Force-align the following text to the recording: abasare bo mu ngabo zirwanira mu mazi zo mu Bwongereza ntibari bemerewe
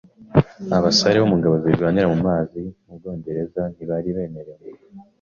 abasare 0.77 1.17
bo 1.19 1.27
mu 1.31 1.35
ngabo 1.39 1.55
zirwanira 1.63 2.05
mu 2.13 2.17
mazi 2.27 2.59
zo 2.65 2.81
mu 2.85 2.93
Bwongereza 2.99 3.61
ntibari 3.73 4.09
bemerewe 4.15 4.65